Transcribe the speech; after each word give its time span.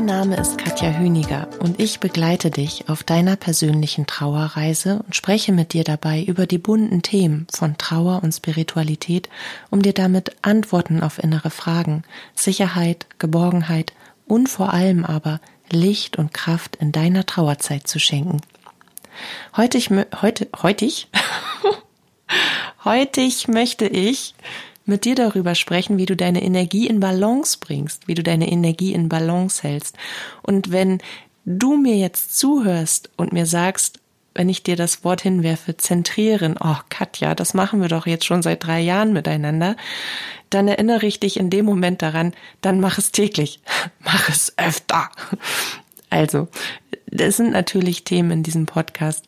Name 0.00 0.36
ist 0.36 0.56
Katja 0.56 0.90
Hüniger 0.90 1.48
und 1.58 1.78
ich 1.78 2.00
begleite 2.00 2.50
dich 2.50 2.88
auf 2.88 3.02
deiner 3.02 3.36
persönlichen 3.36 4.06
Trauerreise 4.06 5.02
und 5.04 5.14
spreche 5.14 5.52
mit 5.52 5.74
dir 5.74 5.84
dabei 5.84 6.22
über 6.22 6.46
die 6.46 6.56
bunten 6.56 7.02
Themen 7.02 7.46
von 7.52 7.76
Trauer 7.76 8.22
und 8.22 8.32
Spiritualität, 8.32 9.28
um 9.70 9.82
dir 9.82 9.92
damit 9.92 10.34
Antworten 10.40 11.02
auf 11.02 11.22
innere 11.22 11.50
Fragen, 11.50 12.04
Sicherheit, 12.34 13.06
Geborgenheit 13.18 13.92
und 14.26 14.48
vor 14.48 14.72
allem 14.72 15.04
aber 15.04 15.40
Licht 15.70 16.16
und 16.16 16.32
Kraft 16.32 16.76
in 16.76 16.92
deiner 16.92 17.26
Trauerzeit 17.26 17.86
zu 17.86 17.98
schenken. 17.98 18.40
Heute, 19.56 19.76
ich, 19.76 19.90
heute, 19.90 20.48
heute 20.62 20.84
möchte 23.48 23.86
ich 23.86 24.34
mit 24.84 25.04
dir 25.04 25.14
darüber 25.14 25.54
sprechen, 25.54 25.98
wie 25.98 26.06
du 26.06 26.16
deine 26.16 26.42
Energie 26.42 26.86
in 26.86 27.00
Balance 27.00 27.58
bringst, 27.60 28.08
wie 28.08 28.14
du 28.14 28.22
deine 28.22 28.50
Energie 28.50 28.92
in 28.92 29.08
Balance 29.08 29.62
hältst. 29.62 29.96
Und 30.42 30.72
wenn 30.72 30.98
du 31.44 31.76
mir 31.76 31.96
jetzt 31.96 32.38
zuhörst 32.38 33.10
und 33.16 33.32
mir 33.32 33.46
sagst, 33.46 34.00
wenn 34.34 34.48
ich 34.48 34.62
dir 34.62 34.76
das 34.76 35.04
Wort 35.04 35.20
hinwerfe, 35.20 35.76
zentrieren, 35.76 36.56
oh 36.58 36.76
Katja, 36.88 37.34
das 37.34 37.54
machen 37.54 37.80
wir 37.80 37.88
doch 37.88 38.06
jetzt 38.06 38.24
schon 38.24 38.42
seit 38.42 38.64
drei 38.64 38.80
Jahren 38.80 39.12
miteinander, 39.12 39.76
dann 40.50 40.68
erinnere 40.68 41.06
ich 41.06 41.20
dich 41.20 41.38
in 41.38 41.50
dem 41.50 41.64
Moment 41.64 42.02
daran, 42.02 42.32
dann 42.60 42.80
mach 42.80 42.98
es 42.98 43.12
täglich, 43.12 43.60
mach 44.00 44.28
es 44.28 44.54
öfter. 44.56 45.10
Also, 46.10 46.48
das 47.06 47.36
sind 47.36 47.50
natürlich 47.50 48.04
Themen 48.04 48.30
in 48.30 48.42
diesem 48.42 48.66
Podcast, 48.66 49.24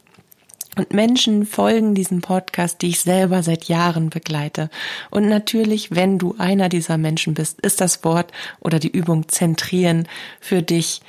und 0.77 0.92
Menschen 0.92 1.47
folgen 1.47 1.94
diesem 1.94 2.20
Podcast, 2.20 2.83
die 2.83 2.89
ich 2.89 3.00
selber 3.00 3.42
seit 3.42 3.64
Jahren 3.64 4.11
begleite. 4.11 4.70
Und 5.11 5.28
natürlich, 5.28 5.94
wenn 5.94 6.19
du 6.19 6.34
einer 6.39 6.69
dieser 6.69 6.98
Menschen 6.98 7.34
bist, 7.34 7.61
ist 7.61 7.81
das 7.81 8.05
Wort 8.05 8.33
oder 8.61 8.78
die 8.78 8.91
Übung 8.91 9.28
zentrieren 9.28 10.08
für 10.41 10.62
dich 10.62 11.00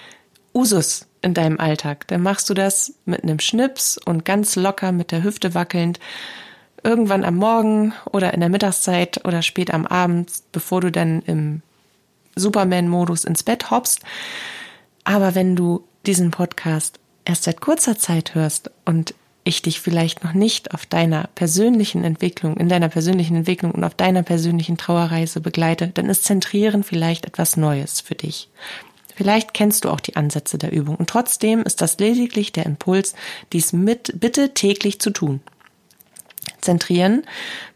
Usus 0.54 1.08
in 1.22 1.34
deinem 1.34 1.60
Alltag. 1.60 2.08
Dann 2.08 2.22
machst 2.22 2.50
du 2.50 2.54
das 2.54 2.94
mit 3.06 3.24
einem 3.24 3.40
Schnips 3.40 3.98
und 3.98 4.26
ganz 4.26 4.56
locker 4.56 4.92
mit 4.92 5.12
der 5.12 5.24
Hüfte 5.24 5.54
wackelnd 5.54 6.00
irgendwann 6.84 7.26
am 7.26 7.36
Morgen 7.36 7.94
oder 8.12 8.34
in 8.34 8.40
der 8.40 8.50
Mittagszeit 8.50 9.26
oder 9.26 9.42
spät 9.42 9.74
am 9.74 9.88
Abend, 9.88 10.32
bevor 10.52 10.82
du 10.82 10.92
dann 10.92 11.24
im 11.24 11.64
Superman-Modus 12.36 13.24
ins 13.24 13.42
Bett 13.42 13.72
hoppst. 13.72 14.02
Aber 15.04 15.34
wenn 15.34 15.56
du 15.56 15.84
diesen 16.06 16.30
Podcast 16.30 17.00
erst 17.26 17.44
seit 17.44 17.60
kurzer 17.60 17.98
Zeit 17.98 18.36
hörst 18.36 18.70
und 18.86 19.16
ich 19.46 19.62
dich 19.62 19.80
vielleicht 19.80 20.24
noch 20.24 20.34
nicht 20.34 20.74
auf 20.74 20.86
deiner 20.86 21.30
persönlichen 21.36 22.04
Entwicklung, 22.04 22.58
in 22.58 22.68
deiner 22.68 22.90
persönlichen 22.90 23.38
Entwicklung 23.38 23.72
und 23.72 23.84
auf 23.84 23.94
deiner 23.94 24.24
persönlichen 24.24 24.76
Trauerreise 24.76 25.40
begleite, 25.40 25.88
dann 25.88 26.10
ist 26.10 26.26
Zentrieren 26.26 26.84
vielleicht 26.84 27.26
etwas 27.26 27.56
Neues 27.56 28.02
für 28.02 28.16
dich. 28.16 28.50
Vielleicht 29.16 29.54
kennst 29.54 29.86
du 29.86 29.90
auch 29.90 30.02
die 30.02 30.16
Ansätze 30.16 30.58
der 30.58 30.74
Übung 30.74 30.96
und 30.96 31.10
trotzdem 31.10 31.62
ist 31.62 31.82
das 31.82 32.00
lediglich 32.00 32.52
der 32.52 32.66
Impuls, 32.66 33.14
dies 33.54 33.72
mit 33.72 34.20
bitte 34.20 34.54
täglich 34.54 35.00
zu 35.00 35.12
tun. 35.12 35.42
Zentrieren 36.60 37.24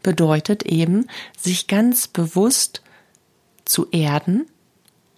bedeutet 0.02 0.64
eben, 0.64 1.06
sich 1.38 1.68
ganz 1.68 2.08
bewusst 2.08 2.82
zu 3.64 3.88
erden 3.90 4.46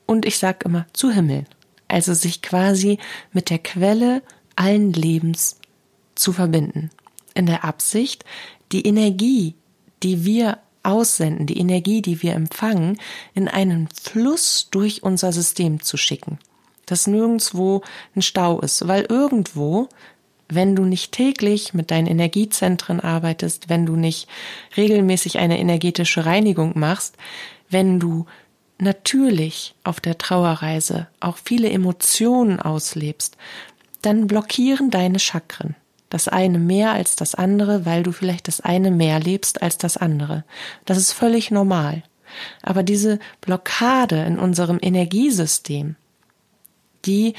und 0.04 0.26
ich 0.26 0.38
sag 0.38 0.64
immer 0.66 0.86
zu 0.92 1.10
himmeln. 1.10 1.46
Also 1.88 2.12
sich 2.12 2.42
quasi 2.42 2.98
mit 3.32 3.48
der 3.48 3.58
Quelle 3.58 4.22
allen 4.54 4.92
Lebens 4.92 5.56
zu 6.14 6.32
verbinden. 6.32 6.90
In 7.34 7.46
der 7.46 7.64
Absicht, 7.64 8.24
die 8.72 8.86
Energie, 8.86 9.54
die 10.02 10.24
wir 10.24 10.58
aussenden, 10.82 11.46
die 11.46 11.58
Energie, 11.58 12.02
die 12.02 12.22
wir 12.22 12.34
empfangen, 12.34 12.98
in 13.34 13.48
einen 13.48 13.88
Fluss 13.88 14.68
durch 14.70 15.02
unser 15.02 15.32
System 15.32 15.80
zu 15.82 15.96
schicken. 15.96 16.38
Dass 16.86 17.06
nirgendwo 17.06 17.82
ein 18.16 18.22
Stau 18.22 18.60
ist, 18.60 18.86
weil 18.88 19.06
irgendwo, 19.08 19.88
wenn 20.48 20.74
du 20.74 20.84
nicht 20.84 21.12
täglich 21.12 21.74
mit 21.74 21.90
deinen 21.90 22.08
Energiezentren 22.08 23.00
arbeitest, 23.00 23.68
wenn 23.68 23.86
du 23.86 23.96
nicht 23.96 24.28
regelmäßig 24.76 25.38
eine 25.38 25.58
energetische 25.58 26.26
Reinigung 26.26 26.78
machst, 26.78 27.16
wenn 27.70 28.00
du 28.00 28.26
natürlich 28.78 29.74
auf 29.84 30.00
der 30.00 30.18
Trauerreise 30.18 31.06
auch 31.20 31.38
viele 31.42 31.70
Emotionen 31.70 32.60
auslebst, 32.60 33.36
dann 34.02 34.26
blockieren 34.26 34.90
deine 34.90 35.20
Chakren 35.20 35.76
das 36.12 36.28
eine 36.28 36.58
mehr 36.58 36.92
als 36.92 37.16
das 37.16 37.34
andere, 37.34 37.86
weil 37.86 38.02
du 38.02 38.12
vielleicht 38.12 38.46
das 38.46 38.60
eine 38.60 38.90
mehr 38.90 39.18
lebst 39.18 39.62
als 39.62 39.78
das 39.78 39.96
andere. 39.96 40.44
Das 40.84 40.98
ist 40.98 41.12
völlig 41.12 41.50
normal. 41.50 42.02
Aber 42.62 42.82
diese 42.82 43.18
Blockade 43.40 44.22
in 44.24 44.38
unserem 44.38 44.78
Energiesystem, 44.80 45.96
die 47.06 47.34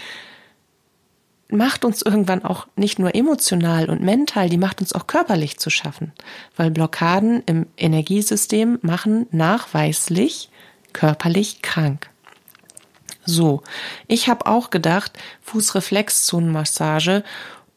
macht 1.50 1.86
uns 1.86 2.02
irgendwann 2.02 2.44
auch 2.44 2.68
nicht 2.76 2.98
nur 2.98 3.14
emotional 3.14 3.90
und 3.90 4.02
mental, 4.02 4.50
die 4.50 4.58
macht 4.58 4.82
uns 4.82 4.94
auch 4.94 5.06
körperlich 5.06 5.60
zu 5.60 5.70
schaffen, 5.70 6.12
weil 6.56 6.72
Blockaden 6.72 7.44
im 7.46 7.68
Energiesystem 7.78 8.80
machen 8.82 9.28
nachweislich 9.30 10.50
körperlich 10.94 11.62
krank. 11.62 12.10
So, 13.24 13.62
ich 14.08 14.30
habe 14.30 14.48
auch 14.48 14.72
gedacht, 14.72 15.18
Fußreflexzonenmassage, 15.42 17.24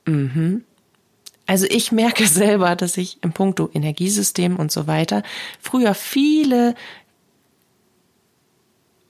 mhm, 0.07 0.65
also 1.47 1.67
ich 1.69 1.93
merke 1.93 2.27
selber, 2.29 2.77
dass 2.77 2.97
ich 2.97 3.23
im 3.23 3.33
Punkto 3.33 3.71
Energiesystem 3.73 4.57
und 4.57 4.73
so 4.73 4.87
weiter 4.87 5.23
früher 5.61 5.95
viele 5.95 6.75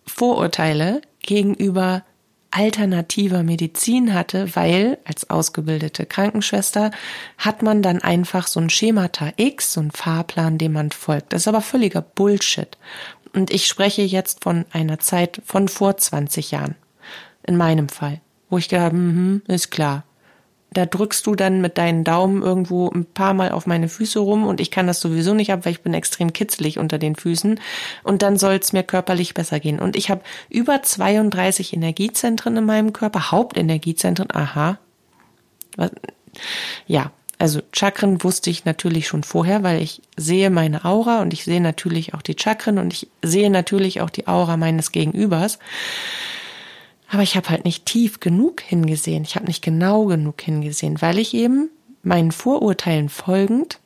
Vorurteile 0.06 1.02
gegenüber 1.20 2.04
alternativer 2.50 3.42
Medizin 3.42 4.14
hatte, 4.14 4.54
weil 4.56 4.98
als 5.04 5.28
ausgebildete 5.28 6.06
Krankenschwester 6.06 6.90
hat 7.36 7.62
man 7.62 7.82
dann 7.82 8.00
einfach 8.00 8.46
so 8.46 8.60
ein 8.60 8.70
Schemata 8.70 9.32
X, 9.36 9.74
so 9.74 9.80
ein 9.80 9.90
Fahrplan, 9.90 10.56
dem 10.56 10.72
man 10.72 10.90
folgt. 10.90 11.32
Das 11.32 11.42
ist 11.42 11.48
aber 11.48 11.60
völliger 11.60 12.00
Bullshit. 12.00 12.78
Und 13.34 13.50
ich 13.50 13.66
spreche 13.66 14.02
jetzt 14.02 14.44
von 14.44 14.64
einer 14.72 14.98
Zeit 14.98 15.42
von 15.44 15.68
vor 15.68 15.98
20 15.98 16.52
Jahren. 16.52 16.76
In 17.46 17.56
meinem 17.56 17.88
Fall. 17.88 18.20
Wo 18.48 18.58
ich 18.58 18.68
gedacht, 18.68 18.92
mhm, 18.94 19.42
ist 19.46 19.70
klar, 19.70 20.04
da 20.76 20.84
drückst 20.84 21.26
du 21.26 21.34
dann 21.34 21.60
mit 21.60 21.78
deinen 21.78 22.04
Daumen 22.04 22.42
irgendwo 22.42 22.90
ein 22.90 23.06
paar 23.06 23.32
Mal 23.32 23.50
auf 23.50 23.66
meine 23.66 23.88
Füße 23.88 24.18
rum 24.18 24.46
und 24.46 24.60
ich 24.60 24.70
kann 24.70 24.86
das 24.86 25.00
sowieso 25.00 25.32
nicht 25.32 25.52
ab, 25.52 25.64
weil 25.64 25.72
ich 25.72 25.82
bin 25.82 25.94
extrem 25.94 26.32
kitzelig 26.32 26.78
unter 26.78 26.98
den 26.98 27.16
Füßen 27.16 27.58
und 28.02 28.22
dann 28.22 28.36
soll 28.36 28.54
es 28.54 28.72
mir 28.72 28.82
körperlich 28.82 29.32
besser 29.32 29.58
gehen. 29.58 29.78
Und 29.78 29.96
ich 29.96 30.10
habe 30.10 30.20
über 30.50 30.82
32 30.82 31.72
Energiezentren 31.72 32.56
in 32.58 32.64
meinem 32.64 32.92
Körper, 32.92 33.30
Hauptenergiezentren, 33.30 34.28
aha. 34.32 34.78
Ja, 36.86 37.10
also 37.38 37.60
Chakren 37.72 38.22
wusste 38.22 38.50
ich 38.50 38.64
natürlich 38.64 39.08
schon 39.08 39.22
vorher, 39.22 39.62
weil 39.62 39.80
ich 39.82 40.02
sehe 40.16 40.50
meine 40.50 40.84
Aura 40.84 41.22
und 41.22 41.32
ich 41.32 41.44
sehe 41.44 41.60
natürlich 41.60 42.12
auch 42.12 42.22
die 42.22 42.36
Chakren 42.38 42.78
und 42.78 42.92
ich 42.92 43.08
sehe 43.22 43.50
natürlich 43.50 44.00
auch 44.02 44.10
die 44.10 44.26
Aura 44.26 44.56
meines 44.56 44.92
Gegenübers. 44.92 45.58
Aber 47.08 47.22
ich 47.22 47.36
habe 47.36 47.50
halt 47.50 47.64
nicht 47.64 47.86
tief 47.86 48.20
genug 48.20 48.60
hingesehen. 48.62 49.22
Ich 49.22 49.36
habe 49.36 49.46
nicht 49.46 49.62
genau 49.62 50.06
genug 50.06 50.40
hingesehen, 50.40 51.00
weil 51.00 51.18
ich 51.18 51.34
eben 51.34 51.70
meinen 52.02 52.32
Vorurteilen 52.32 53.08
folgend 53.08 53.78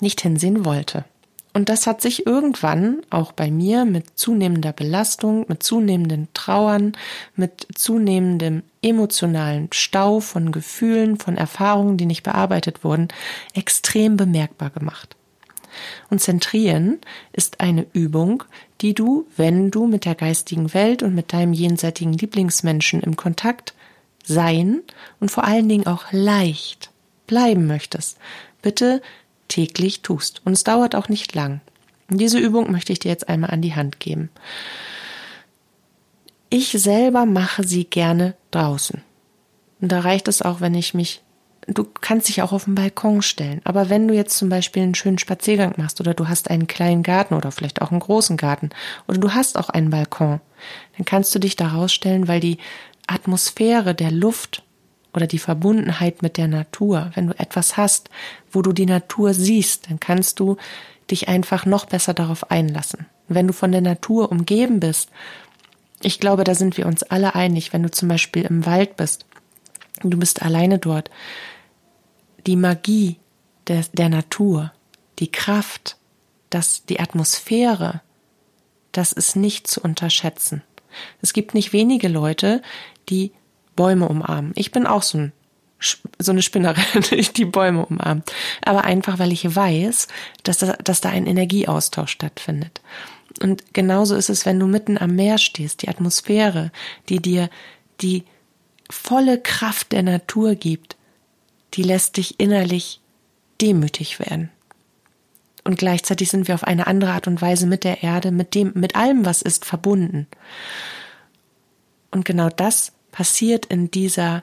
nicht 0.00 0.20
hinsehen 0.20 0.64
wollte. 0.64 1.04
Und 1.54 1.68
das 1.68 1.86
hat 1.86 2.00
sich 2.00 2.26
irgendwann 2.26 3.02
auch 3.10 3.32
bei 3.32 3.50
mir 3.50 3.84
mit 3.84 4.18
zunehmender 4.18 4.72
Belastung, 4.72 5.44
mit 5.48 5.62
zunehmenden 5.62 6.28
Trauern, 6.32 6.92
mit 7.36 7.66
zunehmendem 7.74 8.62
emotionalen 8.80 9.68
Stau 9.70 10.20
von 10.20 10.50
Gefühlen, 10.50 11.18
von 11.18 11.36
Erfahrungen, 11.36 11.98
die 11.98 12.06
nicht 12.06 12.22
bearbeitet 12.22 12.84
wurden, 12.84 13.08
extrem 13.52 14.16
bemerkbar 14.16 14.70
gemacht. 14.70 15.14
Und 16.10 16.20
Zentrieren 16.20 17.00
ist 17.32 17.60
eine 17.60 17.86
Übung, 17.92 18.44
die 18.82 18.94
du, 18.94 19.26
wenn 19.36 19.70
du 19.70 19.86
mit 19.86 20.04
der 20.04 20.16
geistigen 20.16 20.74
Welt 20.74 21.02
und 21.02 21.14
mit 21.14 21.32
deinem 21.32 21.52
jenseitigen 21.52 22.12
Lieblingsmenschen 22.12 23.00
im 23.00 23.16
Kontakt 23.16 23.74
sein 24.24 24.82
und 25.20 25.30
vor 25.30 25.44
allen 25.44 25.68
Dingen 25.68 25.86
auch 25.86 26.06
leicht 26.10 26.90
bleiben 27.26 27.66
möchtest, 27.66 28.18
bitte 28.60 29.00
täglich 29.48 30.02
tust. 30.02 30.42
Und 30.44 30.52
es 30.52 30.64
dauert 30.64 30.94
auch 30.94 31.08
nicht 31.08 31.34
lang. 31.34 31.60
Diese 32.08 32.38
Übung 32.38 32.70
möchte 32.70 32.92
ich 32.92 32.98
dir 32.98 33.10
jetzt 33.10 33.28
einmal 33.28 33.50
an 33.50 33.62
die 33.62 33.74
Hand 33.74 34.00
geben. 34.00 34.30
Ich 36.50 36.70
selber 36.72 37.24
mache 37.24 37.66
sie 37.66 37.84
gerne 37.84 38.34
draußen. 38.50 39.00
Und 39.80 39.90
da 39.90 40.00
reicht 40.00 40.28
es 40.28 40.42
auch, 40.42 40.60
wenn 40.60 40.74
ich 40.74 40.92
mich 40.92 41.22
du 41.66 41.84
kannst 42.00 42.28
dich 42.28 42.42
auch 42.42 42.52
auf 42.52 42.64
den 42.64 42.74
Balkon 42.74 43.22
stellen. 43.22 43.60
Aber 43.64 43.88
wenn 43.88 44.08
du 44.08 44.14
jetzt 44.14 44.36
zum 44.36 44.48
Beispiel 44.48 44.82
einen 44.82 44.94
schönen 44.94 45.18
Spaziergang 45.18 45.74
machst 45.76 46.00
oder 46.00 46.14
du 46.14 46.28
hast 46.28 46.50
einen 46.50 46.66
kleinen 46.66 47.02
Garten 47.02 47.34
oder 47.34 47.52
vielleicht 47.52 47.82
auch 47.82 47.90
einen 47.90 48.00
großen 48.00 48.36
Garten 48.36 48.70
oder 49.08 49.18
du 49.18 49.32
hast 49.32 49.56
auch 49.56 49.68
einen 49.68 49.90
Balkon, 49.90 50.40
dann 50.96 51.04
kannst 51.04 51.34
du 51.34 51.38
dich 51.38 51.56
da 51.56 51.68
rausstellen, 51.68 52.28
weil 52.28 52.40
die 52.40 52.58
Atmosphäre 53.06 53.94
der 53.94 54.10
Luft 54.10 54.62
oder 55.14 55.26
die 55.26 55.38
Verbundenheit 55.38 56.22
mit 56.22 56.36
der 56.36 56.48
Natur, 56.48 57.10
wenn 57.14 57.28
du 57.28 57.38
etwas 57.38 57.76
hast, 57.76 58.08
wo 58.50 58.62
du 58.62 58.72
die 58.72 58.86
Natur 58.86 59.34
siehst, 59.34 59.90
dann 59.90 60.00
kannst 60.00 60.40
du 60.40 60.56
dich 61.10 61.28
einfach 61.28 61.66
noch 61.66 61.84
besser 61.84 62.14
darauf 62.14 62.50
einlassen. 62.50 63.06
Wenn 63.28 63.46
du 63.46 63.52
von 63.52 63.72
der 63.72 63.82
Natur 63.82 64.30
umgeben 64.30 64.80
bist, 64.80 65.10
ich 66.00 66.18
glaube, 66.18 66.44
da 66.44 66.54
sind 66.54 66.76
wir 66.76 66.86
uns 66.86 67.02
alle 67.02 67.34
einig, 67.34 67.72
wenn 67.72 67.82
du 67.82 67.90
zum 67.90 68.08
Beispiel 68.08 68.42
im 68.44 68.66
Wald 68.66 68.96
bist, 68.96 69.26
du 70.02 70.18
bist 70.18 70.42
alleine 70.42 70.78
dort, 70.78 71.10
die 72.46 72.56
Magie 72.56 73.18
der, 73.68 73.84
der 73.92 74.08
Natur, 74.08 74.72
die 75.18 75.30
Kraft, 75.30 75.96
das, 76.50 76.84
die 76.84 77.00
Atmosphäre, 77.00 78.02
das 78.92 79.12
ist 79.12 79.36
nicht 79.36 79.66
zu 79.66 79.80
unterschätzen. 79.80 80.62
Es 81.22 81.32
gibt 81.32 81.54
nicht 81.54 81.72
wenige 81.72 82.08
Leute, 82.08 82.62
die 83.08 83.32
Bäume 83.76 84.08
umarmen. 84.08 84.52
Ich 84.54 84.70
bin 84.70 84.86
auch 84.86 85.02
so, 85.02 85.18
ein, 85.18 85.32
so 86.18 86.32
eine 86.32 86.42
Spinnerin, 86.42 86.84
die 87.36 87.44
Bäume 87.44 87.86
umarmt. 87.86 88.30
Aber 88.64 88.84
einfach, 88.84 89.18
weil 89.18 89.32
ich 89.32 89.54
weiß, 89.54 90.08
dass 90.42 90.58
da, 90.58 90.74
dass 90.84 91.00
da 91.00 91.08
ein 91.08 91.26
Energieaustausch 91.26 92.10
stattfindet. 92.10 92.82
Und 93.42 93.72
genauso 93.72 94.14
ist 94.14 94.28
es, 94.28 94.44
wenn 94.44 94.60
du 94.60 94.66
mitten 94.66 94.98
am 94.98 95.14
Meer 95.14 95.38
stehst, 95.38 95.82
die 95.82 95.88
Atmosphäre, 95.88 96.70
die 97.08 97.20
dir 97.20 97.48
die 98.02 98.24
volle 98.90 99.40
Kraft 99.40 99.92
der 99.92 100.02
Natur 100.02 100.54
gibt, 100.54 100.96
die 101.74 101.82
lässt 101.82 102.16
dich 102.16 102.38
innerlich 102.38 103.00
demütig 103.60 104.18
werden. 104.18 104.50
Und 105.64 105.78
gleichzeitig 105.78 106.28
sind 106.28 106.48
wir 106.48 106.54
auf 106.54 106.64
eine 106.64 106.86
andere 106.86 107.12
Art 107.12 107.28
und 107.28 107.40
Weise 107.40 107.66
mit 107.66 107.84
der 107.84 108.02
Erde, 108.02 108.32
mit 108.32 108.54
dem, 108.54 108.72
mit 108.74 108.96
allem, 108.96 109.24
was 109.24 109.42
ist, 109.42 109.64
verbunden. 109.64 110.26
Und 112.10 112.24
genau 112.24 112.48
das 112.48 112.92
passiert 113.12 113.66
in 113.66 113.90
dieser 113.90 114.42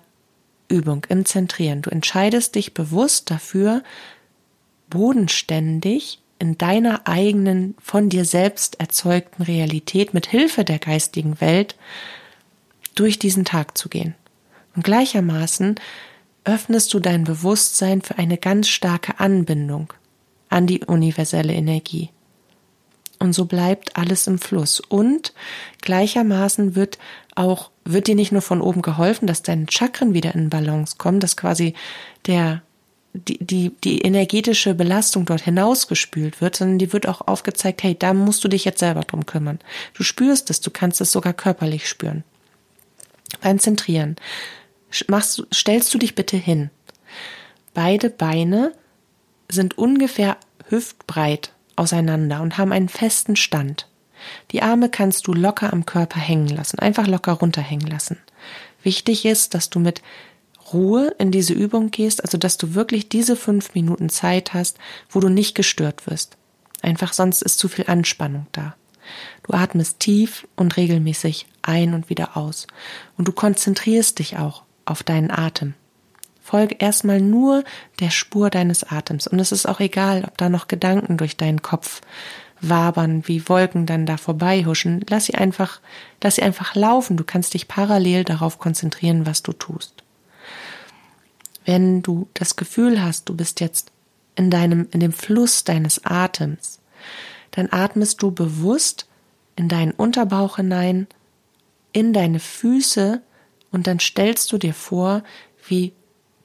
Übung, 0.70 1.06
im 1.10 1.26
Zentrieren. 1.26 1.82
Du 1.82 1.90
entscheidest 1.90 2.56
dich 2.56 2.74
bewusst 2.74 3.32
dafür, 3.32 3.84
bodenständig 4.90 6.20
in 6.40 6.58
deiner 6.58 7.06
eigenen, 7.06 7.76
von 7.82 8.10
dir 8.10 8.24
selbst 8.24 8.80
erzeugten 8.80 9.44
Realität 9.44 10.14
mit 10.14 10.26
Hilfe 10.26 10.64
der 10.64 10.80
geistigen 10.80 11.42
Welt 11.42 11.76
durch 12.96 13.20
diesen 13.20 13.44
Tag 13.44 13.78
zu 13.78 13.90
gehen. 13.90 14.16
Und 14.76 14.84
gleichermaßen 14.84 15.76
öffnest 16.50 16.94
du 16.94 17.00
dein 17.00 17.24
Bewusstsein 17.24 18.02
für 18.02 18.18
eine 18.18 18.38
ganz 18.38 18.68
starke 18.68 19.20
Anbindung 19.20 19.94
an 20.50 20.66
die 20.66 20.84
universelle 20.84 21.54
Energie. 21.54 22.10
Und 23.20 23.34
so 23.34 23.46
bleibt 23.46 23.96
alles 23.98 24.26
im 24.28 24.40
Fluss. 24.40 24.80
Und 24.80 25.34
gleichermaßen 25.82 26.76
wird 26.76 26.98
auch, 27.36 27.70
wird 27.86 28.08
dir 28.08 28.16
nicht 28.16 28.32
nur 28.32 28.42
von 28.42 28.62
oben 28.62 28.82
geholfen, 28.82 29.28
dass 29.28 29.44
deine 29.44 29.68
Chakren 29.70 30.14
wieder 30.14 30.34
in 30.34 30.50
Balance 30.50 30.96
kommen, 30.98 31.20
dass 31.20 31.38
quasi 31.38 31.76
der, 32.26 32.64
die, 33.14 33.38
die, 33.44 33.72
die 33.84 34.02
energetische 34.02 34.74
Belastung 34.74 35.26
dort 35.26 35.42
hinausgespült 35.42 36.42
wird, 36.42 36.56
sondern 36.56 36.80
dir 36.80 36.94
wird 36.94 37.08
auch 37.08 37.28
aufgezeigt, 37.28 37.84
hey, 37.84 37.96
da 37.98 38.14
musst 38.14 38.44
du 38.44 38.48
dich 38.48 38.66
jetzt 38.66 38.80
selber 38.80 39.02
drum 39.02 39.26
kümmern. 39.26 39.60
Du 39.94 40.04
spürst 40.04 40.50
es, 40.50 40.62
du 40.62 40.72
kannst 40.72 41.00
es 41.02 41.12
sogar 41.12 41.34
körperlich 41.34 41.88
spüren. 41.88 42.24
Beim 43.42 43.60
Zentrieren 43.60 44.16
machst, 45.08 45.46
stellst 45.54 45.94
du 45.94 45.98
dich 45.98 46.16
bitte 46.16 46.38
hin. 46.38 46.70
Beide 47.74 48.10
Beine 48.10 48.74
sind 49.50 49.78
ungefähr 49.78 50.38
hüftbreit 50.70 51.54
auseinander 51.76 52.42
und 52.42 52.58
haben 52.58 52.72
einen 52.72 52.90
festen 52.90 53.36
Stand. 53.36 53.88
Die 54.52 54.62
Arme 54.62 54.90
kannst 54.90 55.28
du 55.28 55.34
locker 55.34 55.72
am 55.72 55.86
Körper 55.86 56.20
hängen 56.20 56.50
lassen, 56.50 56.80
einfach 56.80 57.08
locker 57.08 57.34
runterhängen 57.34 57.88
lassen. 57.88 58.18
Wichtig 58.84 59.26
ist, 59.26 59.54
dass 59.54 59.70
du 59.70 59.80
mit 59.80 60.02
Ruhe 60.74 61.16
in 61.18 61.32
diese 61.32 61.54
Übung 61.54 61.90
gehst, 61.92 62.24
also 62.24 62.38
dass 62.38 62.58
du 62.58 62.76
wirklich 62.76 63.10
diese 63.10 63.36
fünf 63.36 63.74
Minuten 63.74 64.10
Zeit 64.10 64.54
hast, 64.54 64.78
wo 65.10 65.20
du 65.20 65.30
nicht 65.30 65.56
gestört 65.56 66.08
wirst. 66.08 66.38
Einfach 66.82 67.14
sonst 67.14 67.42
ist 67.42 67.60
zu 67.60 67.68
viel 67.68 67.86
Anspannung 67.88 68.48
da. 68.52 68.76
Du 69.44 69.54
atmest 69.54 70.00
tief 70.00 70.48
und 70.56 70.78
regelmäßig 70.78 71.48
ein 71.62 71.94
und 71.94 72.10
wieder 72.10 72.38
aus. 72.38 72.68
Und 73.18 73.28
du 73.28 73.32
konzentrierst 73.32 74.20
dich 74.20 74.38
auch 74.38 74.64
auf 74.90 75.04
deinen 75.04 75.32
Atem. 75.32 75.74
Folge 76.42 76.76
erstmal 76.80 77.22
nur 77.22 77.64
der 78.00 78.10
Spur 78.10 78.50
deines 78.50 78.84
Atems. 78.84 79.28
Und 79.28 79.40
es 79.40 79.52
ist 79.52 79.68
auch 79.68 79.80
egal, 79.80 80.24
ob 80.26 80.38
da 80.38 80.50
noch 80.50 80.68
Gedanken 80.68 81.18
durch 81.18 81.38
deinen 81.38 81.62
Kopf 81.62 82.02
wabern, 82.60 83.24
wie 83.28 83.48
Wolken 83.48 83.86
dann 83.86 84.06
da 84.06 84.18
vorbeihuschen. 84.18 85.06
Lass 85.08 85.26
sie 85.26 85.36
einfach, 85.36 85.80
lass 86.24 86.36
sie 86.36 86.42
einfach 86.42 86.76
laufen. 86.76 87.18
Du 87.18 87.24
kannst 87.24 87.54
dich 87.54 87.68
parallel 87.68 88.24
darauf 88.24 88.58
konzentrieren, 88.58 89.26
was 89.26 89.44
du 89.44 89.54
tust. 89.54 90.04
Wenn 91.66 92.02
du 92.02 92.28
das 92.34 92.56
Gefühl 92.56 93.02
hast, 93.02 93.30
du 93.30 93.36
bist 93.36 93.60
jetzt 93.60 93.92
in 94.36 94.50
deinem, 94.50 94.88
in 94.92 95.02
dem 95.02 95.14
Fluss 95.14 95.64
deines 95.64 96.04
Atems, 96.04 96.80
dann 97.52 97.70
atmest 97.72 98.22
du 98.24 98.32
bewusst 98.32 99.08
in 99.56 99.70
deinen 99.70 99.92
Unterbauch 99.92 100.56
hinein, 100.56 101.08
in 101.92 102.14
deine 102.14 102.40
Füße 102.40 103.22
und 103.72 103.88
dann 103.88 104.00
stellst 104.00 104.52
du 104.52 104.58
dir 104.58 104.74
vor, 104.74 105.24
wie 105.68 105.94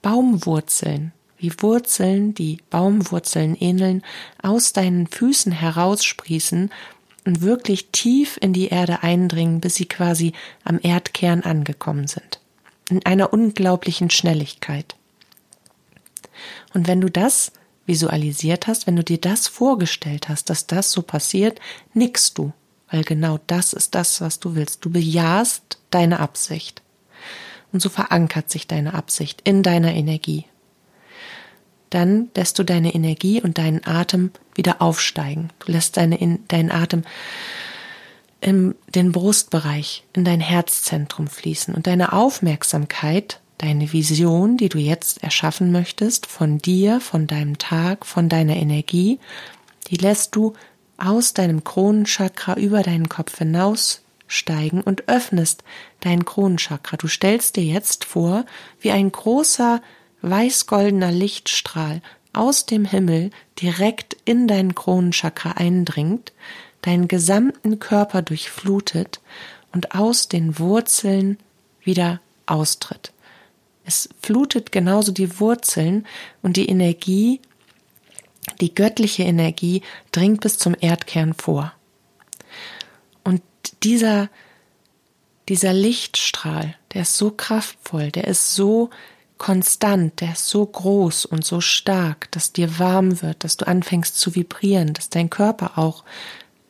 Baumwurzeln, 0.03 1.13
wie 1.39 1.53
Wurzeln, 1.59 2.35
die 2.35 2.59
Baumwurzeln 2.71 3.57
ähneln, 3.57 4.03
aus 4.43 4.73
deinen 4.73 5.07
Füßen 5.07 5.53
heraussprießen 5.53 6.71
und 7.25 7.41
wirklich 7.41 7.89
tief 7.91 8.39
in 8.41 8.53
die 8.53 8.69
Erde 8.69 9.03
eindringen, 9.03 9.61
bis 9.61 9.77
sie 9.77 9.87
quasi 9.87 10.33
am 10.63 10.79
Erdkern 10.83 11.43
angekommen 11.43 12.07
sind. 12.07 12.41
In 12.91 13.05
einer 13.07 13.33
unglaublichen 13.33 14.11
Schnelligkeit. 14.11 14.95
Und 16.75 16.87
wenn 16.87 17.01
du 17.01 17.11
das 17.11 17.53
visualisiert 17.87 18.67
hast, 18.67 18.87
wenn 18.87 18.97
du 18.97 19.05
dir 19.05 19.19
das 19.19 19.47
vorgestellt 19.47 20.29
hast, 20.29 20.51
dass 20.51 20.67
das 20.67 20.93
so 20.93 21.03
passiert, 21.03 21.61
nickst 21.95 22.39
du, 22.39 22.53
weil 22.91 23.05
genau 23.05 23.39
das 23.47 23.73
ist 23.73 23.95
das, 23.95 24.21
was 24.21 24.41
du 24.41 24.55
willst. 24.55 24.85
Du 24.85 24.91
bejahst 24.91 25.79
deine 25.91 26.21
Absicht. 26.21 26.83
Und 27.75 27.81
so 27.81 27.89
verankert 27.89 28.51
sich 28.51 28.69
deine 28.69 28.95
Absicht 28.95 29.41
in 29.43 29.65
deiner 29.65 29.93
Energie. 29.93 30.45
Dann 31.91 32.31
lässt 32.37 32.57
du 32.61 32.63
deine 32.63 32.95
Energie 32.95 33.43
und 33.43 33.59
deinen 33.59 33.85
Atem 33.85 34.31
wieder 34.55 34.81
aufsteigen. 34.81 35.49
Du 35.59 35.73
lässt 35.73 35.97
deine, 35.97 36.17
in, 36.21 36.47
deinen 36.47 36.71
Atem 36.71 37.03
in 38.41 38.77
den 38.95 39.11
Brustbereich, 39.11 40.05
in 40.13 40.25
dein 40.25 40.39
Herzzentrum 40.39 41.27
fließen 41.27 41.75
und 41.75 41.89
deine 41.89 42.13
Aufmerksamkeit, 42.13 43.41
deine 43.59 43.93
Vision, 43.93 44.57
die 44.57 44.69
du 44.69 44.79
jetzt 44.79 45.25
erschaffen 45.25 45.73
möchtest, 45.73 46.27
von 46.27 46.59
dir, 46.59 47.01
von 47.01 47.27
deinem 47.27 47.59
Tag, 47.59 48.07
von 48.07 48.29
deiner 48.29 48.55
Energie, 48.55 49.19
die 49.91 49.97
lässt 49.97 50.37
du 50.37 50.53
aus 50.97 51.35
deinem 51.35 51.65
Kronenchakra 51.65 52.55
über 52.55 52.85
deinen 52.85 53.09
Kopf 53.09 53.39
hinaus 53.39 54.04
steigen 54.35 54.83
und 54.83 55.09
öffnest 55.09 55.65
dein 56.01 56.25
Kronenchakra. 56.25 56.97
Du 56.97 57.09
stellst 57.09 57.57
dir 57.57 57.65
jetzt 57.65 58.05
vor, 58.05 58.45
wie 58.81 58.91
ein 58.91 59.11
großer 59.11 59.81
weißgoldener 60.23 61.13
Lichtstrahl 61.13 62.03
aus 62.33 62.67
dem 62.67 62.85
Himmel 62.85 63.31
direkt 63.61 64.17
in 64.25 64.49
dein 64.49 64.75
Kronenchakra 64.75 65.53
eindringt, 65.53 66.33
deinen 66.83 67.09
gesamten 67.09 67.79
Körper 67.79 68.23
durchflutet 68.23 69.21
und 69.73 69.95
aus 69.95 70.29
den 70.29 70.59
Wurzeln 70.59 71.39
wieder 71.83 72.21
austritt. 72.47 73.13
Es 73.85 74.09
flutet 74.23 74.73
genauso 74.73 75.13
die 75.13 75.39
Wurzeln 75.41 76.07
und 76.43 76.57
die 76.57 76.69
Energie, 76.69 77.41
die 78.61 78.75
göttliche 78.75 79.23
Energie 79.23 79.83
dringt 80.11 80.41
bis 80.41 80.59
zum 80.59 80.75
Erdkern 80.79 81.35
vor 81.35 81.73
dieser, 83.83 84.29
dieser 85.49 85.73
Lichtstrahl, 85.73 86.77
der 86.93 87.03
ist 87.03 87.17
so 87.17 87.31
kraftvoll, 87.31 88.11
der 88.11 88.27
ist 88.27 88.55
so 88.55 88.91
konstant, 89.39 90.21
der 90.21 90.33
ist 90.33 90.49
so 90.49 90.65
groß 90.65 91.27
und 91.27 91.45
so 91.45 91.61
stark, 91.61 92.31
dass 92.31 92.53
dir 92.53 92.79
warm 92.79 93.21
wird, 93.21 93.45
dass 93.45 93.57
du 93.57 93.67
anfängst 93.67 94.19
zu 94.19 94.35
vibrieren, 94.35 94.95
dass 94.95 95.11
dein 95.11 95.31
Körper 95.31 95.79
auch 95.79 96.05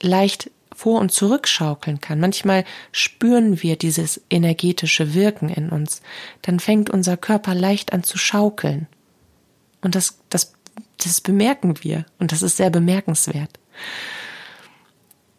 leicht 0.03 0.51
vor 0.75 1.01
und 1.01 1.13
zurückschaukeln 1.13 2.01
kann. 2.01 2.21
Manchmal 2.21 2.65
spüren 2.91 3.63
wir 3.63 3.77
dieses 3.77 4.21
energetische 4.29 5.15
Wirken 5.15 5.49
in 5.49 5.69
uns. 5.69 6.03
Dann 6.43 6.59
fängt 6.59 6.91
unser 6.91 7.17
Körper 7.17 7.55
leicht 7.55 7.93
an 7.93 8.03
zu 8.03 8.19
schaukeln. 8.19 8.89
Und 9.83 9.95
das, 9.95 10.19
das, 10.31 10.55
das 10.99 11.21
bemerken 11.21 11.83
wir. 11.83 12.07
Und 12.19 12.33
das 12.33 12.43
ist 12.43 12.57
sehr 12.57 12.71
bemerkenswert. 12.71 13.59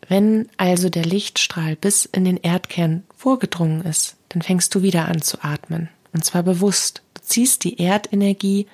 Wenn 0.08 0.50
also 0.58 0.90
der 0.90 1.06
Lichtstrahl 1.06 1.76
bis 1.76 2.06
in 2.06 2.26
den 2.26 2.38
Erdkern 2.38 3.04
vorgedrungen 3.16 3.84
ist, 3.84 4.16
dann 4.30 4.42
fängst 4.42 4.74
du 4.76 4.82
wieder 4.82 5.08
an 5.08 5.22
zu 5.22 5.44
atmen. 5.44 5.90
Und 6.14 6.24
zwar 6.24 6.44
bewusst. 6.44 7.02
Du 7.16 7.22
ziehst 7.24 7.64
die 7.64 7.80
Erdenergie 7.80 8.68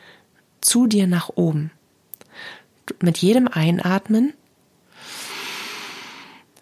zu 0.59 0.87
dir 0.87 1.07
nach 1.07 1.29
oben. 1.35 1.71
Mit 3.01 3.17
jedem 3.17 3.47
Einatmen 3.47 4.33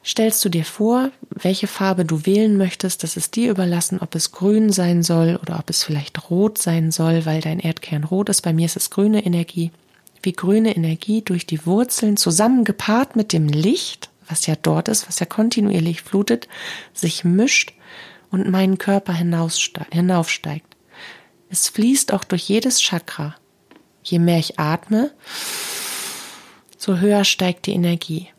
stellst 0.06 0.44
du 0.44 0.50
dir 0.50 0.66
vor, 0.66 1.12
welche 1.30 1.68
Farbe 1.68 2.06
du 2.06 2.26
wählen 2.26 2.58
möchtest. 2.58 3.04
Das 3.04 3.18
ist 3.18 3.36
dir 3.36 3.52
überlassen, 3.52 4.00
ob 4.00 4.16
es 4.16 4.32
grün 4.32 4.72
sein 4.72 5.04
soll 5.04 5.40
oder 5.42 5.60
ob 5.60 5.70
es 5.70 5.84
vielleicht 5.84 6.30
rot 6.30 6.58
sein 6.58 6.92
soll, 6.92 7.26
weil 7.26 7.42
dein 7.42 7.60
Erdkern 7.60 8.04
rot 8.04 8.30
ist. 8.30 8.42
Bei 8.42 8.54
mir 8.54 8.66
ist 8.66 8.78
es 8.78 8.90
grüne 8.90 9.26
Energie. 9.26 9.72
Wie 10.22 10.34
grüne 10.34 10.76
Energie 10.76 11.22
durch 11.22 11.46
die 11.46 11.66
Wurzeln 11.66 12.18
zusammengepaart 12.18 13.16
mit 13.16 13.32
dem 13.32 13.48
Licht, 13.48 14.09
was 14.30 14.46
ja 14.46 14.56
dort 14.56 14.88
ist, 14.88 15.08
was 15.08 15.20
ja 15.20 15.26
kontinuierlich 15.26 16.02
flutet, 16.02 16.48
sich 16.94 17.24
mischt 17.24 17.74
und 18.32 18.50
meinen 18.50 18.78
Körper 18.78 19.14
hinaufsteigt. 19.14 20.76
Es 21.50 21.68
fließt 21.68 22.14
auch 22.14 22.24
durch 22.24 22.48
jedes 22.48 22.80
Chakra. 22.82 23.36
Je 24.04 24.20
mehr 24.20 24.38
ich 24.38 24.60
atme, 24.60 25.12
so 26.78 27.00
höher 27.00 27.26
steigt 27.26 27.66
die 27.66 27.74
Energie. 27.74 28.30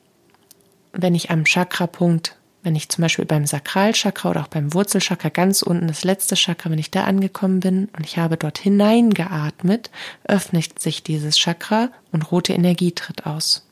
Wenn 0.93 1.15
ich 1.15 1.31
am 1.31 1.45
Chakrapunkt, 1.45 2.37
wenn 2.63 2.77
ich 2.77 2.89
zum 2.89 3.03
Beispiel 3.03 3.25
beim 3.25 3.47
Sakralchakra 3.47 4.31
oder 4.31 4.43
auch 4.43 4.49
beim 4.49 4.73
Wurzelchakra 4.75 5.29
ganz 5.29 5.63
unten, 5.63 5.89
das 5.89 6.05
letzte 6.05 6.35
Chakra, 6.37 6.71
wenn 6.71 6.79
ich 6.79 6.91
da 6.91 7.05
angekommen 7.05 7.61
bin 7.61 7.89
und 7.97 8.05
ich 8.05 8.19
habe 8.19 8.37
dort 8.37 8.59
hineingeatmet, 8.59 9.91
öffnet 10.25 10.79
sich 10.79 11.03
dieses 11.03 11.39
Chakra 11.39 11.91
und 12.13 12.31
rote 12.31 12.53
Energie 12.53 12.93
tritt 12.93 13.27
aus. 13.27 13.67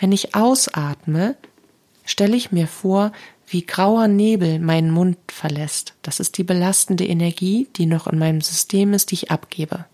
Wenn 0.00 0.12
ich 0.12 0.34
ausatme, 0.34 1.36
stelle 2.04 2.36
ich 2.36 2.50
mir 2.50 2.66
vor, 2.66 3.12
wie 3.46 3.66
grauer 3.66 4.08
Nebel 4.08 4.58
meinen 4.58 4.90
Mund 4.90 5.18
verlässt. 5.28 5.94
Das 6.02 6.20
ist 6.20 6.38
die 6.38 6.44
belastende 6.44 7.06
Energie, 7.06 7.68
die 7.76 7.86
noch 7.86 8.06
in 8.06 8.18
meinem 8.18 8.40
System 8.40 8.94
ist, 8.94 9.10
die 9.10 9.16
ich 9.16 9.30
abgebe. 9.30 9.84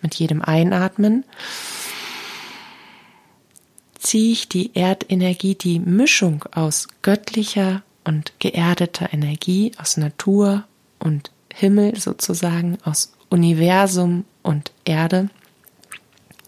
Mit 0.00 0.14
jedem 0.14 0.40
Einatmen 0.40 1.24
ziehe 3.98 4.32
ich 4.32 4.48
die 4.48 4.74
Erdenergie, 4.74 5.54
die 5.54 5.78
Mischung 5.78 6.44
aus 6.52 6.88
göttlicher 7.02 7.82
und 8.04 8.32
geerdeter 8.38 9.12
Energie, 9.12 9.72
aus 9.76 9.98
Natur 9.98 10.64
und 10.98 11.30
Himmel 11.52 11.98
sozusagen, 11.98 12.78
aus 12.84 13.12
Universum 13.28 14.24
und 14.42 14.72
Erde, 14.84 15.28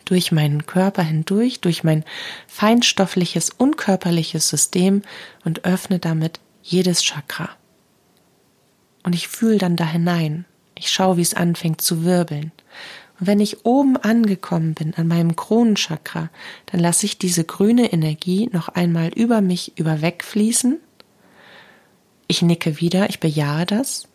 durch 0.05 0.33
meinen 0.33 0.67
Körper 0.67 1.03
hindurch, 1.03 1.61
durch 1.61 1.85
mein 1.85 2.05
feinstoffliches, 2.47 3.51
unkörperliches 3.51 4.49
System 4.49 5.03
und 5.45 5.65
öffne 5.65 5.99
damit 5.99 6.41
jedes 6.63 7.03
Chakra. 7.03 7.51
Und 9.03 9.15
ich 9.15 9.29
fühle 9.29 9.59
dann 9.59 9.77
da 9.77 9.85
hinein. 9.85 10.45
Ich 10.77 10.91
schaue, 10.91 11.17
wie 11.17 11.23
es 11.23 11.35
anfängt 11.35 11.81
zu 11.81 12.05
wirbeln. 12.05 12.53
Und 13.19 13.27
wenn 13.27 13.41
ich 13.41 13.65
oben 13.65 13.97
angekommen 13.97 14.75
bin 14.75 14.95
an 14.95 15.09
meinem 15.09 15.37
Kronenchakra, 15.37 16.31
dann 16.67 16.81
lasse 16.81 17.07
ich 17.07 17.19
diese 17.19 17.45
grüne 17.45 17.93
Energie 17.93 18.49
noch 18.53 18.69
einmal 18.69 19.09
über 19.09 19.41
mich 19.41 19.79
überwegfließen. 19.79 20.79
Ich 22.27 22.43
nicke 22.43 22.81
wieder, 22.81 23.11
ich 23.11 23.21
bejahe 23.21 23.67
das. 23.67 24.09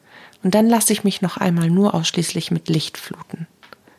Und 0.44 0.56
dann 0.56 0.68
lasse 0.68 0.94
ich 0.94 1.04
mich 1.04 1.22
noch 1.22 1.38
einmal 1.38 1.70
nur 1.70 1.94
ausschließlich 1.94 2.52
mit 2.52 2.70
Licht 2.70 2.98
fluten 2.98 3.48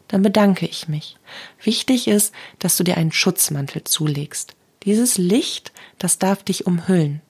dann 0.08 0.22
bedanke 0.22 0.66
ich 0.66 0.88
mich. 0.88 1.16
Wichtig 1.62 2.08
ist, 2.08 2.34
dass 2.58 2.76
du 2.76 2.84
dir 2.84 2.96
einen 2.96 3.12
Schutzmantel 3.12 3.84
zulegst. 3.84 4.54
Dieses 4.84 5.18
Licht, 5.18 5.72
das 5.98 6.18
darf 6.18 6.42
dich 6.42 6.66
umhüllen. 6.66 7.20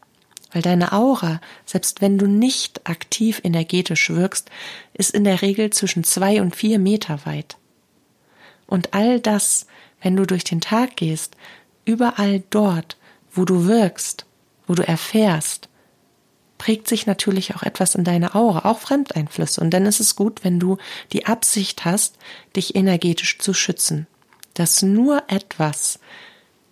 Weil 0.52 0.62
deine 0.62 0.92
Aura, 0.92 1.40
selbst 1.66 2.00
wenn 2.00 2.16
du 2.16 2.26
nicht 2.26 2.88
aktiv 2.88 3.40
energetisch 3.44 4.08
wirkst, 4.08 4.50
ist 4.94 5.10
in 5.10 5.24
der 5.24 5.42
Regel 5.42 5.70
zwischen 5.70 6.04
zwei 6.04 6.40
und 6.40 6.56
vier 6.56 6.78
Meter 6.78 7.20
weit. 7.26 7.56
Und 8.66 8.94
all 8.94 9.20
das, 9.20 9.66
wenn 10.00 10.16
du 10.16 10.26
durch 10.26 10.44
den 10.44 10.60
Tag 10.60 10.96
gehst, 10.96 11.36
überall 11.84 12.42
dort, 12.50 12.96
wo 13.30 13.44
du 13.44 13.66
wirkst, 13.66 14.24
wo 14.66 14.74
du 14.74 14.86
erfährst, 14.86 15.67
prägt 16.58 16.88
sich 16.88 17.06
natürlich 17.06 17.54
auch 17.54 17.62
etwas 17.62 17.94
in 17.94 18.04
deine 18.04 18.34
Aura, 18.34 18.68
auch 18.68 18.80
Fremdeinflüsse. 18.80 19.60
Und 19.60 19.70
dann 19.70 19.86
ist 19.86 20.00
es 20.00 20.16
gut, 20.16 20.44
wenn 20.44 20.58
du 20.58 20.76
die 21.12 21.26
Absicht 21.26 21.84
hast, 21.84 22.18
dich 22.54 22.74
energetisch 22.74 23.38
zu 23.38 23.54
schützen. 23.54 24.06
Dass 24.54 24.82
nur 24.82 25.22
etwas 25.28 26.00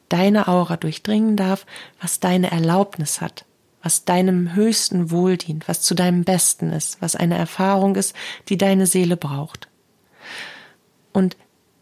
deine 0.08 0.48
Aura 0.48 0.76
durchdringen 0.76 1.36
darf, 1.36 1.66
was 2.00 2.20
deine 2.20 2.50
Erlaubnis 2.50 3.20
hat, 3.20 3.44
was 3.82 4.04
deinem 4.04 4.54
höchsten 4.54 5.10
Wohl 5.10 5.36
dient, 5.36 5.68
was 5.68 5.82
zu 5.82 5.94
deinem 5.94 6.24
Besten 6.24 6.72
ist, 6.72 7.00
was 7.00 7.16
eine 7.16 7.36
Erfahrung 7.36 7.94
ist, 7.94 8.14
die 8.48 8.58
deine 8.58 8.86
Seele 8.86 9.16
braucht. 9.16 9.68
Und 11.12 11.36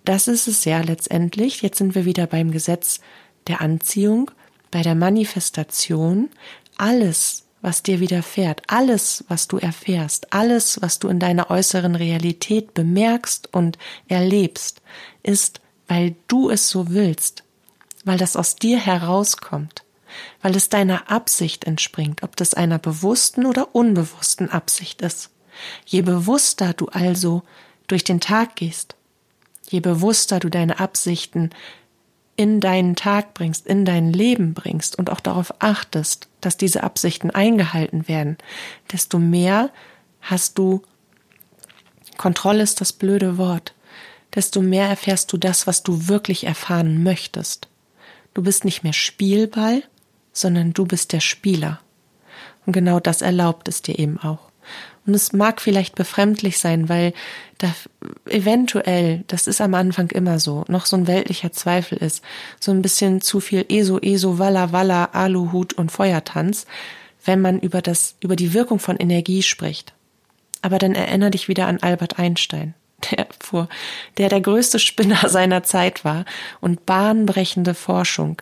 das 0.05 0.29
ist 0.29 0.47
es 0.47 0.65
ja 0.65 0.81
letztendlich. 0.81 1.63
Jetzt 1.63 1.79
sind 1.79 1.95
wir 1.95 2.05
wieder 2.05 2.27
beim 2.27 2.51
Gesetz 2.51 3.01
der 3.47 3.63
Anziehung, 3.63 4.31
bei 4.71 4.83
der 4.83 4.95
Manifestation. 4.95 6.29
Alles, 6.77 7.44
was 7.65 7.83
dir 7.83 7.99
widerfährt, 7.99 8.61
alles, 8.67 9.25
was 9.29 9.49
du 9.49 9.57
erfährst, 9.57 10.35
alles, 10.35 10.83
was 10.83 10.99
du 10.99 11.09
in 11.09 11.19
deiner 11.19 11.51
äußeren 11.51 11.95
Realität 11.95 12.75
bemerkst 12.75 13.49
und 13.55 13.79
erlebst, 14.07 14.83
ist, 15.23 15.63
weil 15.89 16.15
du 16.29 16.51
es 16.51 16.69
so 16.69 16.91
willst, 16.91 17.43
weil 18.05 18.19
das 18.19 18.37
aus 18.37 18.57
dir 18.57 18.79
herauskommt, 18.79 19.83
weil 20.43 20.55
es 20.57 20.69
deiner 20.69 21.11
Absicht 21.11 21.65
entspringt, 21.65 22.23
ob 22.23 22.37
das 22.37 22.53
einer 22.53 22.79
bewussten 22.79 23.47
oder 23.47 23.75
unbewussten 23.75 24.51
Absicht 24.51 25.01
ist. 25.01 25.31
Je 25.87 26.03
bewusster 26.03 26.75
du 26.75 26.89
also 26.89 27.45
durch 27.87 28.05
den 28.05 28.21
Tag 28.21 28.57
gehst, 28.57 28.95
je 29.71 29.81
bewusster 29.81 30.39
du 30.39 30.51
deine 30.51 30.81
Absichten 30.81 31.49
in 32.37 32.61
deinen 32.61 32.97
Tag 32.97 33.35
bringst, 33.35 33.67
in 33.67 33.85
dein 33.85 34.13
Leben 34.13 34.55
bringst 34.55 34.99
und 34.99 35.11
auch 35.11 35.21
darauf 35.21 35.55
achtest, 35.61 36.29
dass 36.41 36.57
diese 36.57 36.83
Absichten 36.83 37.31
eingehalten 37.31 38.09
werden, 38.09 38.39
desto 38.91 39.19
mehr 39.19 39.71
hast 40.21 40.59
du 40.59 40.83
Kontrolle 42.17 42.63
ist 42.63 42.81
das 42.81 42.93
blöde 42.93 43.39
Wort, 43.39 43.75
desto 44.35 44.61
mehr 44.61 44.89
erfährst 44.89 45.33
du 45.33 45.37
das, 45.37 45.67
was 45.67 45.83
du 45.83 46.09
wirklich 46.09 46.45
erfahren 46.45 47.03
möchtest. 47.03 47.69
Du 48.35 48.43
bist 48.43 48.65
nicht 48.65 48.83
mehr 48.83 48.93
Spielball, 48.93 49.83
sondern 50.33 50.73
du 50.73 50.87
bist 50.87 51.13
der 51.13 51.21
Spieler. 51.21 51.81
Und 52.67 52.73
genau 52.73 53.01
das 53.01 53.23
erlaubt 53.23 53.69
es 53.69 53.83
dir 53.83 53.99
eben 53.99 54.19
auch. 54.19 54.51
Und 55.07 55.15
es 55.15 55.33
mag 55.33 55.61
vielleicht 55.61 55.95
befremdlich 55.97 56.59
sein, 56.59 56.89
weil 56.89 57.13
da 57.59 57.75
eventuell, 58.29 59.25
das 59.27 59.47
ist 59.47 59.61
am 59.61 59.75
Anfang 59.75 60.11
immer 60.11 60.39
so, 60.39 60.65
noch 60.69 60.87
so 60.87 60.97
ein 60.97 61.07
weltlicher 61.07 61.53
Zweifel 61.53 61.99
ist, 61.99 62.25
so 62.59 62.73
ein 62.73 62.83
bisschen 62.83 63.21
zu 63.21 63.41
viel 63.41 63.67
ESO, 63.69 63.99
ESO, 63.99 64.39
Walla, 64.39 64.73
Walla, 64.73 65.07
Aluhut 65.13 65.75
und 65.75 65.93
Feuertanz, 65.93 66.67
wenn 67.25 67.41
man 67.41 67.61
über 67.61 67.83
das, 67.83 68.17
über 68.21 68.37
die 68.37 68.55
Wirkung 68.55 68.79
von 68.79 68.97
Energie 68.97 69.43
spricht. 69.43 69.93
Aber 70.63 70.79
dann 70.79 70.95
erinnere 70.95 71.31
dich 71.31 71.49
wieder 71.49 71.67
an 71.67 71.79
Albert 71.83 72.19
Einstein, 72.19 72.75
der 73.11 73.27
vor, 73.39 73.69
der 74.17 74.31
der 74.31 74.41
größte 74.41 74.79
Spinner 74.79 75.29
seiner 75.29 75.63
Zeit 75.63 76.05
war 76.05 76.25
und 76.61 76.87
bahnbrechende 76.87 77.75
Forschung 77.75 78.41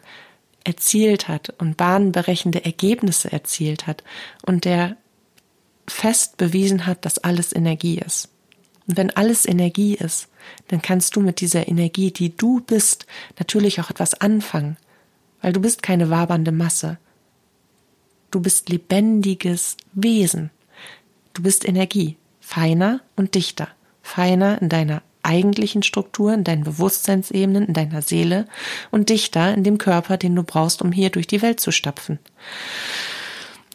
erzielt 0.64 1.26
hat 1.26 1.52
und 1.58 1.76
bahnbrechende 1.76 2.64
Ergebnisse 2.64 3.32
erzielt 3.32 3.88
hat 3.88 4.04
und 4.46 4.64
der 4.64 4.96
fest 5.86 6.36
bewiesen 6.36 6.86
hat, 6.86 7.04
dass 7.04 7.18
alles 7.18 7.52
Energie 7.52 7.98
ist. 7.98 8.28
Und 8.86 8.96
wenn 8.96 9.10
alles 9.10 9.46
Energie 9.46 9.94
ist, 9.94 10.28
dann 10.68 10.82
kannst 10.82 11.16
du 11.16 11.20
mit 11.20 11.40
dieser 11.40 11.68
Energie, 11.68 12.10
die 12.10 12.36
du 12.36 12.60
bist, 12.60 13.06
natürlich 13.38 13.80
auch 13.80 13.90
etwas 13.90 14.14
anfangen, 14.14 14.76
weil 15.40 15.52
du 15.52 15.60
bist 15.60 15.82
keine 15.82 16.10
wabernde 16.10 16.52
Masse. 16.52 16.98
Du 18.30 18.40
bist 18.40 18.68
lebendiges 18.68 19.76
Wesen. 19.92 20.50
Du 21.34 21.42
bist 21.42 21.66
Energie, 21.66 22.16
feiner 22.40 23.00
und 23.16 23.34
dichter, 23.34 23.68
feiner 24.02 24.60
in 24.60 24.68
deiner 24.68 25.02
eigentlichen 25.22 25.82
Struktur, 25.82 26.34
in 26.34 26.44
deinen 26.44 26.64
Bewusstseinsebenen, 26.64 27.66
in 27.66 27.74
deiner 27.74 28.02
Seele 28.02 28.46
und 28.90 29.08
dichter 29.08 29.54
in 29.54 29.62
dem 29.64 29.78
Körper, 29.78 30.16
den 30.16 30.34
du 30.34 30.42
brauchst, 30.42 30.82
um 30.82 30.92
hier 30.92 31.10
durch 31.10 31.26
die 31.26 31.42
Welt 31.42 31.60
zu 31.60 31.70
stapfen. 31.70 32.18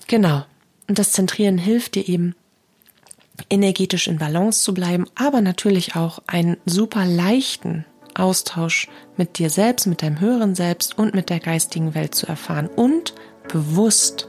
Genau. 0.07 0.43
Und 0.87 0.99
das 0.99 1.11
Zentrieren 1.11 1.57
hilft 1.57 1.95
dir 1.95 2.07
eben, 2.07 2.35
energetisch 3.49 4.07
in 4.07 4.17
Balance 4.17 4.63
zu 4.63 4.73
bleiben, 4.73 5.05
aber 5.15 5.41
natürlich 5.41 5.95
auch 5.95 6.19
einen 6.27 6.57
super 6.65 7.05
leichten 7.05 7.85
Austausch 8.15 8.87
mit 9.15 9.37
dir 9.37 9.49
selbst, 9.49 9.85
mit 9.85 10.01
deinem 10.01 10.19
höheren 10.19 10.55
Selbst 10.55 10.97
und 10.97 11.13
mit 11.13 11.29
der 11.29 11.39
geistigen 11.39 11.93
Welt 11.93 12.15
zu 12.15 12.25
erfahren 12.25 12.67
und 12.67 13.13
bewusst 13.51 14.27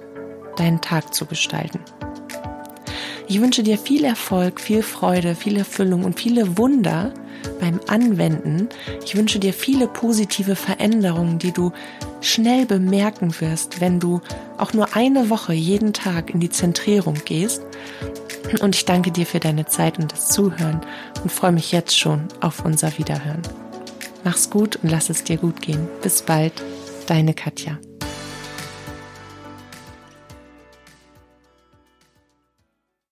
deinen 0.57 0.81
Tag 0.81 1.15
zu 1.15 1.25
gestalten. 1.25 1.81
Ich 3.29 3.41
wünsche 3.41 3.63
dir 3.63 3.79
viel 3.79 4.05
Erfolg, 4.05 4.59
viel 4.59 4.83
Freude, 4.83 5.35
viel 5.35 5.59
Erfüllung 5.59 6.05
und 6.05 6.19
viele 6.19 6.57
Wunder 6.57 7.13
beim 7.61 7.79
Anwenden. 7.87 8.69
Ich 9.05 9.17
wünsche 9.17 9.39
dir 9.39 9.53
viele 9.53 9.87
positive 9.87 10.57
Veränderungen, 10.57 11.39
die 11.39 11.53
du 11.53 11.73
schnell 12.23 12.65
bemerken 12.65 13.35
wirst, 13.41 13.81
wenn 13.83 14.01
du 14.01 14.23
auch 14.57 14.73
nur 14.73 14.97
eine 14.97 15.29
Woche 15.29 15.53
jeden 15.53 15.93
Tag 15.93 16.31
in 16.31 16.41
die 16.41 16.51
Zentrierung 16.51 17.17
gehst 17.25 17.63
Und 18.61 18.75
ich 18.75 18.85
danke 18.85 19.11
dir 19.11 19.27
für 19.27 19.41
deine 19.41 19.67
Zeit 19.67 19.99
und 19.99 20.11
das 20.11 20.29
Zuhören 20.29 20.81
und 21.23 21.31
freue 21.31 21.53
mich 21.53 21.73
jetzt 21.73 21.99
schon 21.99 22.29
auf 22.41 22.65
unser 22.65 22.97
Wiederhören. 22.99 23.43
Mach's 24.25 24.51
gut 24.51 24.77
und 24.77 24.91
lass 24.91 25.11
es 25.11 25.25
dir 25.25 25.37
gut 25.37 25.61
gehen. 25.61 25.87
Bis 26.03 26.23
bald, 26.23 26.53
deine 27.07 27.35
Katja. 27.35 27.79